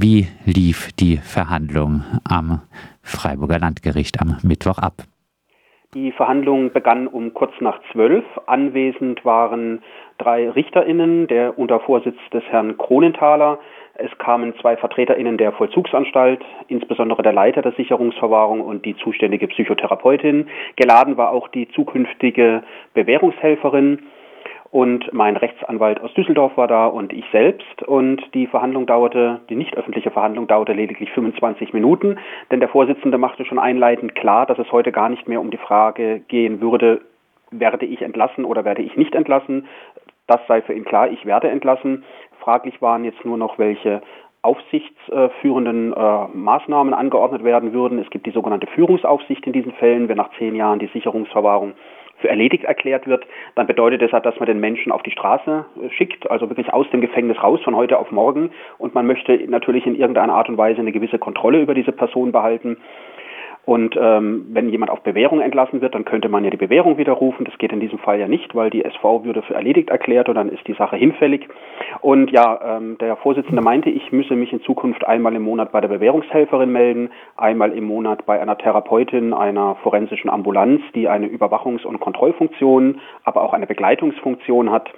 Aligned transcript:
wie 0.00 0.26
lief 0.46 0.92
die 0.98 1.18
Verhandlung 1.18 2.04
am 2.24 2.62
Freiburger 3.02 3.58
Landgericht 3.58 4.20
am 4.20 4.38
Mittwoch 4.42 4.78
ab? 4.78 4.94
Die 5.92 6.12
Verhandlung 6.12 6.72
begann 6.72 7.06
um 7.06 7.34
kurz 7.34 7.52
nach 7.60 7.80
zwölf. 7.92 8.24
Anwesend 8.46 9.24
waren 9.24 9.82
drei 10.18 10.48
RichterInnen, 10.48 11.26
der 11.26 11.58
unter 11.58 11.80
Vorsitz 11.80 12.16
des 12.32 12.44
Herrn 12.44 12.78
Kronenthaler. 12.78 13.58
Es 13.94 14.16
kamen 14.16 14.54
zwei 14.60 14.76
VertreterInnen 14.76 15.36
der 15.36 15.52
Vollzugsanstalt, 15.52 16.42
insbesondere 16.68 17.22
der 17.22 17.34
Leiter 17.34 17.60
der 17.60 17.72
Sicherungsverwahrung 17.72 18.62
und 18.62 18.86
die 18.86 18.96
zuständige 18.96 19.48
Psychotherapeutin. 19.48 20.48
Geladen 20.76 21.18
war 21.18 21.30
auch 21.30 21.48
die 21.48 21.68
zukünftige 21.68 22.62
Bewährungshelferin 22.94 23.98
und 24.70 25.12
mein 25.12 25.36
Rechtsanwalt 25.36 26.00
aus 26.00 26.14
Düsseldorf 26.14 26.56
war 26.56 26.68
da 26.68 26.86
und 26.86 27.12
ich 27.12 27.24
selbst 27.32 27.82
und 27.82 28.22
die 28.34 28.46
Verhandlung 28.46 28.86
dauerte, 28.86 29.40
die 29.48 29.56
nicht 29.56 29.76
öffentliche 29.76 30.12
Verhandlung 30.12 30.46
dauerte 30.46 30.72
lediglich 30.72 31.10
25 31.10 31.72
Minuten, 31.72 32.18
denn 32.50 32.60
der 32.60 32.68
Vorsitzende 32.68 33.18
machte 33.18 33.44
schon 33.44 33.58
einleitend 33.58 34.14
klar, 34.14 34.46
dass 34.46 34.58
es 34.58 34.70
heute 34.70 34.92
gar 34.92 35.08
nicht 35.08 35.26
mehr 35.26 35.40
um 35.40 35.50
die 35.50 35.56
Frage 35.56 36.20
gehen 36.28 36.60
würde, 36.60 37.00
werde 37.50 37.84
ich 37.84 38.02
entlassen 38.02 38.44
oder 38.44 38.64
werde 38.64 38.82
ich 38.82 38.96
nicht 38.96 39.16
entlassen. 39.16 39.66
Das 40.28 40.40
sei 40.46 40.62
für 40.62 40.72
ihn 40.72 40.84
klar, 40.84 41.10
ich 41.10 41.26
werde 41.26 41.50
entlassen. 41.50 42.04
Fraglich 42.38 42.80
waren 42.80 43.04
jetzt 43.04 43.24
nur 43.24 43.36
noch, 43.36 43.58
welche 43.58 44.02
aufsichtsführenden 44.42 45.92
äh, 45.92 46.26
Maßnahmen 46.32 46.94
angeordnet 46.94 47.42
werden 47.42 47.72
würden. 47.72 47.98
Es 47.98 48.08
gibt 48.08 48.24
die 48.24 48.30
sogenannte 48.30 48.68
Führungsaufsicht 48.68 49.44
in 49.46 49.52
diesen 49.52 49.72
Fällen, 49.72 50.08
wenn 50.08 50.16
nach 50.16 50.30
zehn 50.38 50.54
Jahren 50.54 50.78
die 50.78 50.86
Sicherungsverwahrung 50.86 51.72
für 52.20 52.28
erledigt 52.28 52.64
erklärt 52.64 53.06
wird, 53.06 53.26
dann 53.54 53.66
bedeutet 53.66 54.02
das, 54.02 54.10
dass 54.22 54.38
man 54.38 54.46
den 54.46 54.60
Menschen 54.60 54.92
auf 54.92 55.02
die 55.02 55.10
Straße 55.10 55.64
äh, 55.82 55.90
schickt, 55.90 56.30
also 56.30 56.48
wirklich 56.48 56.72
aus 56.72 56.88
dem 56.90 57.00
Gefängnis 57.00 57.42
raus 57.42 57.60
von 57.62 57.76
heute 57.76 57.98
auf 57.98 58.10
morgen. 58.10 58.50
Und 58.78 58.94
man 58.94 59.06
möchte 59.06 59.36
natürlich 59.48 59.86
in 59.86 59.94
irgendeiner 59.94 60.34
Art 60.34 60.48
und 60.48 60.58
Weise 60.58 60.80
eine 60.80 60.92
gewisse 60.92 61.18
Kontrolle 61.18 61.60
über 61.60 61.74
diese 61.74 61.92
Person 61.92 62.32
behalten. 62.32 62.76
Und 63.66 63.96
ähm, 64.00 64.46
wenn 64.50 64.70
jemand 64.70 64.90
auf 64.90 65.02
Bewährung 65.02 65.40
entlassen 65.40 65.80
wird, 65.80 65.94
dann 65.94 66.04
könnte 66.04 66.28
man 66.28 66.44
ja 66.44 66.50
die 66.50 66.56
Bewährung 66.56 66.96
widerrufen. 66.96 67.44
Das 67.44 67.56
geht 67.58 67.72
in 67.72 67.80
diesem 67.80 67.98
Fall 67.98 68.18
ja 68.18 68.26
nicht, 68.26 68.54
weil 68.54 68.70
die 68.70 68.84
SV 68.84 69.24
würde 69.24 69.42
für 69.42 69.54
erledigt 69.54 69.90
erklärt 69.90 70.28
und 70.28 70.34
dann 70.36 70.48
ist 70.48 70.66
die 70.66 70.74
Sache 70.74 70.96
hinfällig. 70.96 71.46
Und 72.00 72.30
ja, 72.30 72.76
ähm, 72.78 72.96
der 72.98 73.16
Vorsitzende 73.16 73.62
meinte, 73.62 73.90
ich 73.90 74.12
müsse 74.12 74.34
mich 74.34 74.52
in 74.52 74.62
Zukunft 74.62 75.06
einmal 75.06 75.34
im 75.34 75.42
Monat 75.42 75.72
bei 75.72 75.80
der 75.80 75.88
Bewährungshelferin 75.88 76.72
melden, 76.72 77.10
einmal 77.36 77.72
im 77.72 77.84
Monat 77.84 78.24
bei 78.24 78.40
einer 78.40 78.56
Therapeutin 78.56 79.34
einer 79.34 79.76
forensischen 79.82 80.30
Ambulanz, 80.30 80.80
die 80.94 81.08
eine 81.08 81.26
Überwachungs- 81.26 81.84
und 81.84 82.00
Kontrollfunktion, 82.00 83.00
aber 83.24 83.42
auch 83.42 83.52
eine 83.52 83.66
Begleitungsfunktion 83.66 84.70
hat. 84.70 84.90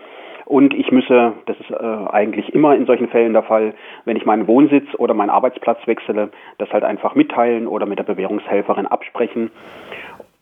Und 0.52 0.74
ich 0.74 0.92
müsse, 0.92 1.32
das 1.46 1.58
ist 1.60 1.70
äh, 1.70 1.74
eigentlich 2.10 2.52
immer 2.52 2.76
in 2.76 2.84
solchen 2.84 3.08
Fällen 3.08 3.32
der 3.32 3.42
Fall, 3.42 3.72
wenn 4.04 4.18
ich 4.18 4.26
meinen 4.26 4.46
Wohnsitz 4.46 4.84
oder 4.98 5.14
meinen 5.14 5.30
Arbeitsplatz 5.30 5.78
wechsle, 5.86 6.28
das 6.58 6.68
halt 6.74 6.84
einfach 6.84 7.14
mitteilen 7.14 7.66
oder 7.66 7.86
mit 7.86 7.98
der 7.98 8.02
Bewährungshelferin 8.02 8.86
absprechen. 8.86 9.50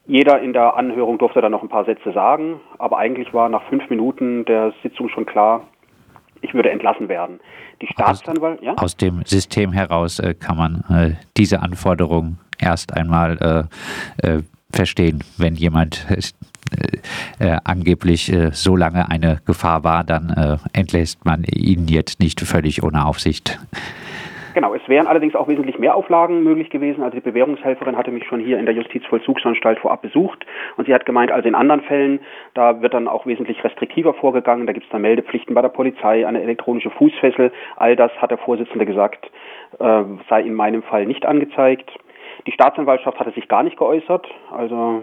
Jeder 0.06 0.40
in 0.40 0.52
der 0.52 0.76
Anhörung 0.76 1.18
durfte 1.18 1.40
dann 1.40 1.52
noch 1.52 1.62
ein 1.62 1.68
paar 1.68 1.84
Sätze 1.84 2.10
sagen, 2.10 2.58
aber 2.78 2.98
eigentlich 2.98 3.32
war 3.32 3.48
nach 3.48 3.62
fünf 3.68 3.88
Minuten 3.88 4.44
der 4.46 4.72
Sitzung 4.82 5.10
schon 5.10 5.26
klar, 5.26 5.68
ich 6.40 6.54
würde 6.54 6.70
entlassen 6.70 7.08
werden. 7.08 7.38
Die 7.80 7.86
Staatsanwalt, 7.86 8.60
ja? 8.62 8.74
Aus 8.78 8.96
dem 8.96 9.22
System 9.24 9.70
heraus 9.70 10.18
äh, 10.18 10.34
kann 10.34 10.56
man 10.56 10.82
äh, 10.90 11.14
diese 11.36 11.62
Anforderung 11.62 12.38
erst 12.58 12.96
einmal 12.96 13.68
äh, 14.24 14.28
äh 14.28 14.42
verstehen, 14.72 15.24
wenn 15.36 15.54
jemand 15.54 16.06
äh, 17.38 17.46
äh, 17.46 17.58
angeblich 17.64 18.32
äh, 18.32 18.50
so 18.52 18.76
lange 18.76 19.10
eine 19.10 19.40
Gefahr 19.46 19.84
war, 19.84 20.04
dann 20.04 20.30
äh, 20.30 20.78
entlässt 20.78 21.24
man 21.24 21.44
ihn 21.44 21.88
jetzt 21.88 22.20
nicht 22.20 22.40
völlig 22.40 22.82
ohne 22.82 23.06
Aufsicht. 23.06 23.58
Genau, 24.54 24.74
es 24.74 24.88
wären 24.88 25.06
allerdings 25.06 25.36
auch 25.36 25.46
wesentlich 25.46 25.78
mehr 25.78 25.94
Auflagen 25.94 26.42
möglich 26.42 26.70
gewesen. 26.70 27.02
Also 27.04 27.16
die 27.16 27.22
Bewährungshelferin 27.22 27.96
hatte 27.96 28.10
mich 28.10 28.26
schon 28.26 28.40
hier 28.40 28.58
in 28.58 28.66
der 28.66 28.74
Justizvollzugsanstalt 28.74 29.78
vorab 29.78 30.02
besucht 30.02 30.44
und 30.76 30.86
sie 30.86 30.94
hat 30.94 31.06
gemeint, 31.06 31.30
also 31.30 31.48
in 31.48 31.54
anderen 31.54 31.82
Fällen, 31.82 32.20
da 32.54 32.82
wird 32.82 32.94
dann 32.94 33.06
auch 33.06 33.26
wesentlich 33.26 33.62
restriktiver 33.62 34.12
vorgegangen. 34.14 34.66
Da 34.66 34.72
gibt 34.72 34.86
es 34.86 34.90
dann 34.90 35.02
Meldepflichten 35.02 35.54
bei 35.54 35.62
der 35.62 35.68
Polizei, 35.68 36.26
eine 36.26 36.42
elektronische 36.42 36.90
Fußfessel. 36.90 37.52
All 37.76 37.94
das 37.94 38.10
hat 38.20 38.32
der 38.32 38.38
Vorsitzende 38.38 38.86
gesagt, 38.86 39.30
äh, 39.78 40.02
sei 40.28 40.42
in 40.42 40.54
meinem 40.54 40.82
Fall 40.82 41.06
nicht 41.06 41.26
angezeigt. 41.26 41.90
Die 42.46 42.52
Staatsanwaltschaft 42.52 43.20
hatte 43.20 43.32
sich 43.32 43.48
gar 43.48 43.62
nicht 43.62 43.76
geäußert, 43.76 44.26
also 44.50 45.02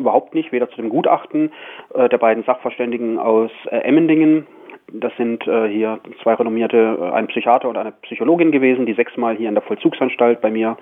überhaupt 0.00 0.34
nicht, 0.34 0.52
weder 0.52 0.68
zu 0.70 0.76
dem 0.76 0.88
Gutachten 0.88 1.52
äh, 1.94 2.08
der 2.08 2.18
beiden 2.18 2.44
Sachverständigen 2.44 3.18
aus 3.18 3.50
äh, 3.66 3.76
Emmendingen. 3.76 4.46
Das 4.92 5.12
sind 5.16 5.46
äh, 5.46 5.68
hier 5.68 6.00
zwei 6.22 6.34
renommierte, 6.34 6.98
äh, 7.00 7.10
ein 7.12 7.28
Psychiater 7.28 7.68
und 7.68 7.76
eine 7.76 7.92
Psychologin 8.02 8.50
gewesen, 8.50 8.86
die 8.86 8.94
sechsmal 8.94 9.36
hier 9.36 9.48
in 9.48 9.54
der 9.54 9.62
Vollzugsanstalt 9.62 10.40
bei 10.40 10.50
mir 10.50 10.76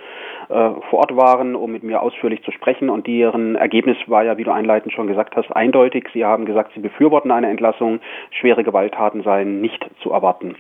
äh, 0.49 0.71
vor 0.91 1.01
Ort 1.01 1.17
waren, 1.17 1.55
um 1.55 1.73
mit 1.73 1.83
mir 1.83 2.01
ausführlich 2.01 2.43
zu 2.43 2.51
sprechen. 2.53 2.89
Und 2.89 3.07
deren 3.07 3.57
Ergebnis 3.57 3.97
war 4.07 4.25
ja, 4.25 4.39
wie 4.39 4.45
du 4.45 4.51
einleitend 4.51 4.93
schon 4.95 5.07
gesagt 5.07 5.37
hast, 5.37 5.55
eindeutig. 5.55 6.09
Sie 6.15 6.25
haben 6.25 6.47
gesagt, 6.47 6.73
sie 6.75 6.81
befürworten 6.81 7.31
eine 7.31 7.51
Entlassung. 7.51 8.01
Schwere 8.31 8.65
Gewalttaten 8.65 9.23
seien 9.23 9.61
nicht 9.61 9.85
zu 10.03 10.13
erwarten. 10.13 10.55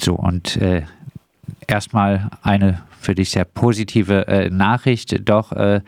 So, 0.00 0.14
und 0.14 0.56
äh, 0.60 0.82
erstmal 1.68 2.30
eine 2.42 2.82
für 3.00 3.14
dich 3.14 3.30
sehr 3.30 3.44
positive 3.44 4.26
äh, 4.26 4.50
Nachricht. 4.50 5.28
Doch 5.28 5.52
äh, 5.52 5.82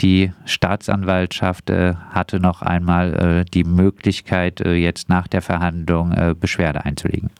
die 0.00 0.32
Staatsanwaltschaft 0.46 1.70
äh, 1.70 1.94
hatte 2.10 2.40
noch 2.40 2.62
einmal 2.62 3.14
äh, 3.14 3.44
die 3.44 3.64
Möglichkeit, 3.64 4.60
äh, 4.60 4.74
jetzt 4.74 5.08
nach 5.08 5.28
der 5.28 5.42
Verhandlung 5.42 6.12
äh, 6.12 6.34
Beschwerde 6.38 6.84
einzulegen. 6.84 7.30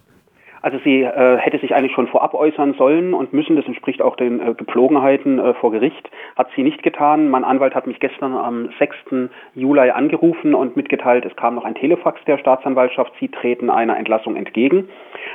Also 0.64 0.78
sie 0.78 1.02
äh, 1.02 1.36
hätte 1.36 1.58
sich 1.58 1.74
eigentlich 1.74 1.92
schon 1.92 2.06
vorab 2.06 2.32
äußern 2.32 2.72
sollen 2.78 3.12
und 3.12 3.34
müssen, 3.34 3.54
das 3.54 3.66
entspricht 3.66 4.00
auch 4.00 4.16
den 4.16 4.40
äh, 4.40 4.54
Gepflogenheiten 4.54 5.38
äh, 5.38 5.52
vor 5.52 5.70
Gericht, 5.70 6.10
hat 6.36 6.48
sie 6.56 6.62
nicht 6.62 6.82
getan. 6.82 7.28
Mein 7.28 7.44
Anwalt 7.44 7.74
hat 7.74 7.86
mich 7.86 8.00
gestern 8.00 8.32
am 8.32 8.70
6. 8.78 9.28
Juli 9.54 9.90
angerufen 9.90 10.54
und 10.54 10.74
mitgeteilt, 10.74 11.26
es 11.26 11.36
kam 11.36 11.56
noch 11.56 11.66
ein 11.66 11.74
Telefax 11.74 12.18
der 12.24 12.38
Staatsanwaltschaft, 12.38 13.12
sie 13.20 13.28
treten 13.28 13.68
einer 13.68 13.98
Entlassung 13.98 14.36
entgegen. 14.36 14.88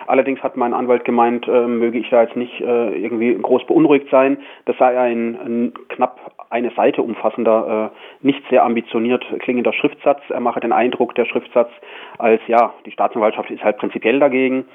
Allerdings 0.07 0.41
hat 0.41 0.57
mein 0.57 0.73
Anwalt 0.73 1.06
gemeint, 1.06 1.47
äh, 1.47 1.67
möge 1.67 2.00
ich 2.00 2.09
da 2.09 2.23
jetzt 2.23 2.35
nicht 2.35 2.59
äh, 2.61 2.96
irgendwie 2.97 3.35
groß 3.35 3.67
beunruhigt 3.67 4.09
sein. 4.09 4.40
Das 4.66 4.78
sei 4.79 4.97
ein, 4.97 5.38
ein 5.46 5.73
knapp 5.90 6.31
eine 6.50 6.72
Seite 6.72 7.03
umfassender, 7.03 7.91
äh, 7.94 8.25
nicht 8.25 8.41
sehr 8.50 8.63
ambitioniert 8.63 9.23
klingender 9.41 9.73
Schriftsatz. 9.73 10.22
Er 10.29 10.40
mache 10.40 10.59
den 10.59 10.72
Eindruck, 10.72 11.13
der 11.13 11.25
Schriftsatz, 11.25 11.69
als 12.17 12.41
ja, 12.47 12.73
die 12.88 12.91
Staatsanwaltschaft 12.91 13.51
ist 13.51 13.63
halt 13.63 13.78
prinzipiell 13.78 14.19
dagegen. 14.19 14.66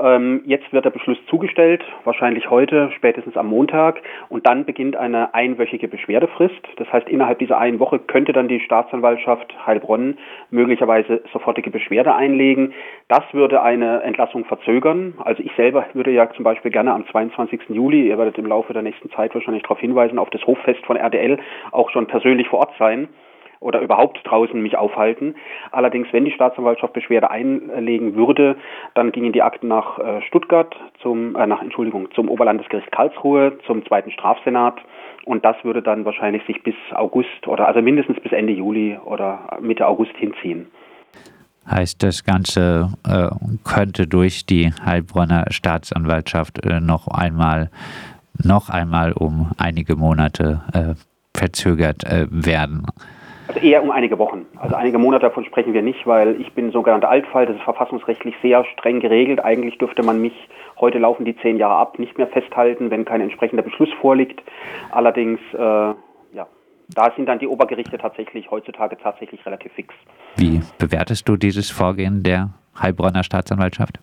Ähm, 0.00 0.42
jetzt 0.46 0.72
wird 0.72 0.84
der 0.84 0.90
Beschluss 0.90 1.18
zugestellt, 1.28 1.82
wahrscheinlich 2.04 2.50
heute, 2.50 2.90
spätestens 2.96 3.36
am 3.36 3.48
Montag. 3.48 4.00
Und 4.28 4.46
dann 4.46 4.64
beginnt 4.64 4.96
eine 4.96 5.34
einwöchige 5.34 5.88
Beschwerdefrist. 5.88 6.68
Das 6.76 6.92
heißt, 6.92 7.08
innerhalb 7.08 7.40
dieser 7.40 7.58
einen 7.58 7.80
Woche 7.80 7.98
könnte 7.98 8.32
dann 8.32 8.48
die 8.48 8.60
Staatsanwaltschaft 8.60 9.54
Heilbronn 9.66 10.18
möglicherweise 10.50 11.22
sofortige 11.32 11.70
Beschwerde 11.70 12.14
einlegen. 12.14 12.72
Das 13.08 13.22
würde 13.32 13.62
eine 13.62 14.02
Entlassung 14.02 14.44
verzögern. 14.44 15.14
Also 15.24 15.42
ich 15.42 15.52
selber 15.56 15.86
würde 15.94 16.12
ja 16.12 16.30
zum 16.32 16.44
Beispiel 16.44 16.70
gerne 16.70 16.92
am 16.92 17.06
22. 17.08 17.62
Juli, 17.70 18.08
ihr 18.08 18.18
werdet 18.18 18.38
im 18.38 18.46
Laufe 18.46 18.72
der 18.72 18.82
nächsten 18.82 19.10
Zeit 19.10 19.34
wahrscheinlich 19.34 19.62
darauf 19.64 19.80
hinweisen, 19.80 20.18
auf 20.18 20.30
das 20.30 20.46
Hoffest 20.46 20.84
von 20.86 20.96
RDL 20.96 21.38
auch 21.72 21.90
schon 21.90 22.06
persönlich 22.06 22.48
vor 22.48 22.60
Ort 22.60 22.74
sein 22.78 23.08
oder 23.60 23.80
überhaupt 23.80 24.20
draußen 24.24 24.60
mich 24.60 24.76
aufhalten. 24.76 25.34
Allerdings, 25.72 26.08
wenn 26.12 26.24
die 26.24 26.32
Staatsanwaltschaft 26.32 26.92
Beschwerde 26.92 27.30
einlegen 27.30 28.14
würde, 28.14 28.56
dann 28.94 29.12
gingen 29.12 29.32
die 29.32 29.42
Akten 29.42 29.68
nach 29.68 29.98
äh, 29.98 30.22
Stuttgart 30.22 30.74
zum, 31.02 31.36
äh, 31.36 31.46
nach 31.46 31.62
Entschuldigung, 31.62 32.10
zum 32.12 32.28
Oberlandesgericht 32.28 32.92
Karlsruhe, 32.92 33.58
zum 33.66 33.84
zweiten 33.86 34.10
Strafsenat 34.10 34.80
und 35.28 35.44
das 35.44 35.56
würde 35.62 35.82
dann 35.82 36.06
wahrscheinlich 36.06 36.42
sich 36.46 36.62
bis 36.62 36.74
August 36.94 37.46
oder 37.46 37.68
also 37.68 37.82
mindestens 37.82 38.18
bis 38.20 38.32
Ende 38.32 38.54
Juli 38.54 38.96
oder 39.04 39.58
Mitte 39.60 39.86
August 39.86 40.16
hinziehen. 40.16 40.68
Heißt, 41.70 42.02
das 42.02 42.24
Ganze 42.24 42.94
äh, 43.06 43.28
könnte 43.62 44.06
durch 44.06 44.46
die 44.46 44.72
Heilbronner 44.82 45.44
Staatsanwaltschaft 45.50 46.64
äh, 46.64 46.80
noch 46.80 47.08
einmal 47.08 47.70
noch 48.42 48.70
einmal 48.70 49.12
um 49.12 49.50
einige 49.58 49.96
Monate 49.96 50.62
äh, 50.72 50.94
verzögert 51.36 52.04
werden. 52.30 52.86
Also 53.48 53.60
eher 53.60 53.82
um 53.82 53.90
einige 53.90 54.18
Wochen. 54.18 54.46
Also 54.56 54.74
einige 54.76 54.98
Monate 54.98 55.22
davon 55.22 55.44
sprechen 55.46 55.72
wir 55.72 55.80
nicht, 55.80 56.06
weil 56.06 56.38
ich 56.38 56.52
bin 56.52 56.70
sogenannter 56.70 57.08
Altfall. 57.08 57.46
Das 57.46 57.56
ist 57.56 57.62
verfassungsrechtlich 57.62 58.34
sehr 58.42 58.64
streng 58.66 59.00
geregelt. 59.00 59.42
Eigentlich 59.42 59.78
dürfte 59.78 60.02
man 60.02 60.20
mich, 60.20 60.34
heute 60.78 60.98
laufen 60.98 61.24
die 61.24 61.34
zehn 61.38 61.56
Jahre 61.56 61.76
ab, 61.76 61.98
nicht 61.98 62.18
mehr 62.18 62.26
festhalten, 62.26 62.90
wenn 62.90 63.06
kein 63.06 63.22
entsprechender 63.22 63.62
Beschluss 63.62 63.88
vorliegt. 64.00 64.42
Allerdings, 64.90 65.40
äh, 65.54 65.58
ja, 65.58 66.46
da 66.90 67.12
sind 67.16 67.26
dann 67.26 67.38
die 67.38 67.48
Obergerichte 67.48 67.96
tatsächlich 67.96 68.50
heutzutage 68.50 68.98
tatsächlich 68.98 69.44
relativ 69.46 69.72
fix. 69.72 69.94
Wie 70.36 70.60
bewertest 70.78 71.26
du 71.26 71.36
dieses 71.36 71.70
Vorgehen 71.70 72.22
der 72.22 72.50
Heilbronner 72.78 73.24
Staatsanwaltschaft? 73.24 73.98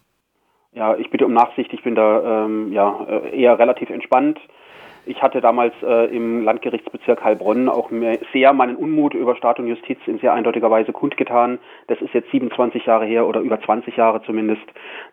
Ja, 0.73 0.95
ich 0.95 1.09
bitte 1.11 1.25
um 1.25 1.33
Nachsicht. 1.33 1.71
Ich 1.71 1.83
bin 1.83 1.93
da 1.93 2.45
ähm, 2.45 2.73
ja, 2.73 3.05
äh, 3.07 3.39
eher 3.39 3.59
relativ 3.59 3.91
entspannt. 3.91 4.39
Ich 5.07 5.21
hatte 5.21 5.39
damals 5.39 5.73
äh, 5.83 6.15
im 6.15 6.43
Landgerichtsbezirk 6.43 7.23
Heilbronn 7.23 7.69
auch 7.69 7.91
sehr 8.33 8.53
meinen 8.53 8.75
Unmut 8.75 9.13
über 9.13 9.35
Staat 9.35 9.59
und 9.59 9.67
Justiz 9.67 9.99
in 10.07 10.19
sehr 10.19 10.33
eindeutiger 10.33 10.71
Weise 10.71 10.93
kundgetan. 10.93 11.59
Das 11.87 12.01
ist 12.01 12.13
jetzt 12.13 12.31
27 12.31 12.85
Jahre 12.85 13.05
her 13.05 13.27
oder 13.27 13.39
über 13.41 13.61
20 13.61 13.95
Jahre 13.95 14.23
zumindest, 14.23 14.63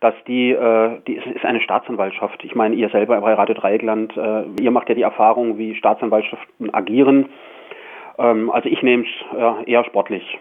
dass 0.01 0.15
die, 0.27 0.51
äh, 0.51 1.01
die 1.07 1.17
ist 1.17 1.45
eine 1.45 1.61
Staatsanwaltschaft. 1.61 2.43
Ich 2.45 2.55
meine, 2.55 2.75
ihr 2.75 2.89
selber 2.89 3.21
bei 3.21 3.35
Radio 3.35 3.55
Dreieckland, 3.55 4.17
äh, 4.17 4.45
ihr 4.63 4.71
macht 4.71 4.89
ja 4.89 4.95
die 4.95 5.03
Erfahrung, 5.03 5.59
wie 5.59 5.75
Staatsanwaltschaften 5.75 6.73
agieren. 6.73 7.29
Ähm, 8.19 8.51
also 8.51 8.69
ich 8.69 8.83
nehme 8.83 9.05
es 9.05 9.37
äh, 9.37 9.71
eher 9.71 9.85
sportlich. 9.85 10.39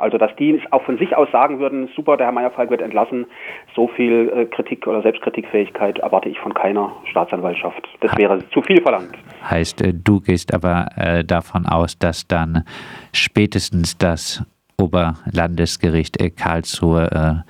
Also 0.00 0.16
dass 0.16 0.34
die 0.36 0.60
auch 0.70 0.82
von 0.82 0.98
sich 0.98 1.14
aus 1.16 1.30
sagen 1.30 1.58
würden, 1.58 1.88
super, 1.94 2.16
der 2.16 2.26
Herr 2.26 2.32
Meyerfalk 2.32 2.70
wird 2.70 2.80
entlassen, 2.80 3.26
so 3.74 3.88
viel 3.88 4.32
äh, 4.34 4.46
Kritik 4.46 4.86
oder 4.86 5.02
Selbstkritikfähigkeit 5.02 5.98
erwarte 5.98 6.28
ich 6.28 6.38
von 6.38 6.54
keiner 6.54 6.92
Staatsanwaltschaft. 7.10 7.86
Das 8.00 8.16
wäre 8.16 8.42
zu 8.50 8.62
viel 8.62 8.80
verlangt. 8.80 9.16
Heißt, 9.48 9.82
äh, 9.82 9.92
du 9.92 10.20
gehst 10.20 10.54
aber 10.54 10.86
äh, 10.96 11.22
davon 11.22 11.66
aus, 11.66 11.98
dass 11.98 12.26
dann 12.26 12.64
spätestens 13.12 13.98
das 13.98 14.42
Oberlandesgericht 14.78 16.16
Karlsruhe 16.38 17.44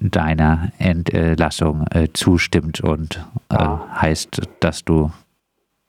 deiner 0.00 0.72
Entlassung 0.78 1.84
zustimmt 2.14 2.80
und 2.80 3.22
ja. 3.52 3.86
heißt, 4.00 4.40
dass 4.60 4.82
du 4.82 5.10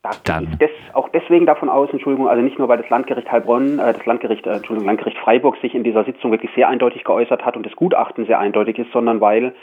da 0.04 0.40
ich 0.42 0.58
des, 0.58 0.72
auch 0.94 1.10
deswegen 1.10 1.46
davon 1.46 1.70
aus, 1.70 1.90
Entschuldigung, 1.92 2.28
also 2.28 2.42
nicht 2.42 2.58
nur, 2.58 2.68
weil 2.68 2.80
das 2.80 2.90
Landgericht 2.90 3.32
Heilbronn, 3.32 3.78
äh, 3.78 3.94
das 3.94 4.06
Landgericht, 4.06 4.48
äh, 4.48 4.54
Entschuldigung, 4.54 4.88
Landgericht 4.88 5.18
Freiburg 5.20 5.58
sich 5.58 5.76
in 5.76 5.84
dieser 5.84 6.04
Sitzung 6.04 6.32
wirklich 6.32 6.52
sehr 6.56 6.70
eindeutig 6.70 7.04
geäußert 7.04 7.46
hat 7.46 7.56
und 7.56 7.66
das 7.66 7.76
Gutachten 7.76 8.26
sehr 8.26 8.40
eindeutig 8.40 8.80
ist, 8.80 8.92
sondern 8.92 9.22
weil 9.22 9.54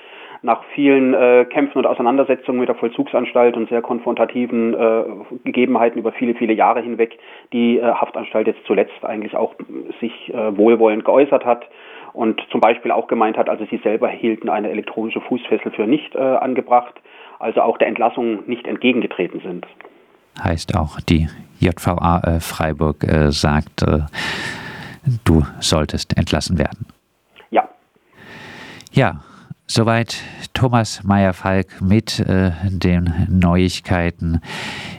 nach 0.43 0.63
vielen 0.75 1.15
äh, 1.15 1.45
Kämpfen 1.47 1.79
und 1.79 1.87
Auseinandersetzungen 1.87 2.61
mit 2.61 2.69
der 2.69 2.77
Vollzugsanstalt 2.77 3.57
und 3.57 3.69
sehr 3.69 3.83
konfrontativen 3.83 4.75
äh, 4.75 5.03
Gegebenheiten 5.43 5.99
über 5.99 6.13
viele, 6.13 6.35
viele 6.35 6.53
Jahre 6.53 6.81
hinweg 6.81 7.19
die 7.53 7.79
äh, 7.79 7.83
Haftanstalt 7.83 8.47
jetzt 8.47 8.65
zuletzt 8.65 9.05
eigentlich 9.05 9.35
auch 9.35 9.57
sich 10.01 10.33
äh, 10.33 10.57
wohlwollend 10.57 11.05
geäußert 11.05 11.45
hat 11.45 11.67
und 12.13 12.41
zum 12.53 12.61
Beispiel 12.61 12.93
auch 12.93 13.09
gemeint 13.09 13.37
hat, 13.37 13.49
also 13.49 13.65
sie 13.65 13.79
selber 13.79 14.09
hielten 14.09 14.49
eine 14.49 14.71
elektronische 14.71 15.21
Fußfessel 15.21 15.73
für 15.73 15.89
nicht 15.89 16.15
äh, 16.15 16.19
angebracht, 16.19 16.95
also 17.41 17.63
auch 17.63 17.77
der 17.77 17.89
Entlassung 17.89 18.45
nicht 18.47 18.69
entgegengetreten 18.69 19.41
sind 19.41 19.67
heißt 20.43 20.75
auch 20.75 21.01
die 21.01 21.29
JVA 21.61 22.21
äh, 22.21 22.41
Freiburg 22.41 23.05
äh, 23.05 23.33
sagt, 23.33 23.83
äh, 23.83 24.03
du 25.25 25.45
solltest 25.61 26.17
entlassen 26.17 26.59
werden. 26.59 26.87
Ja. 27.51 27.69
Ja, 28.93 29.23
Soweit 29.71 30.17
Thomas 30.55 31.05
Meyer-Falk 31.05 31.83
mit 31.83 32.21
äh, 32.21 32.53
den 32.65 33.13
Neuigkeiten 33.29 34.41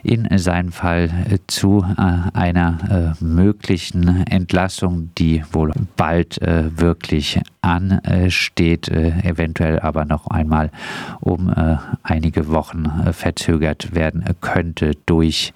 in 0.03 0.27
seinem 0.37 0.71
Fall 0.71 1.09
äh, 1.27 1.39
zu 1.47 1.83
äh, 1.97 2.37
einer 2.37 3.15
äh, 3.19 3.23
möglichen 3.23 4.27
Entlassung, 4.27 5.09
die 5.17 5.43
wohl 5.51 5.73
bald 5.97 6.39
äh, 6.43 6.79
wirklich 6.79 7.41
ansteht, 7.61 8.87
eventuell 8.87 9.79
aber 9.79 10.05
noch 10.05 10.27
einmal 10.27 10.71
um 11.19 11.53
einige 12.03 12.47
Wochen 12.47 13.11
verzögert 13.11 13.93
werden 13.93 14.23
könnte 14.39 14.93
durch 15.05 15.53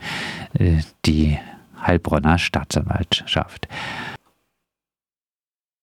die 1.05 1.39
Heilbronner 1.81 2.37
Staatsanwaltschaft. 2.37 3.69